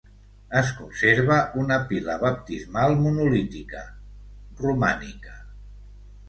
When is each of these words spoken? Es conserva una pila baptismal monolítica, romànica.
Es 0.59 0.69
conserva 0.77 1.35
una 1.63 1.77
pila 1.91 2.15
baptismal 2.23 2.97
monolítica, 3.03 3.85
romànica. 4.65 5.37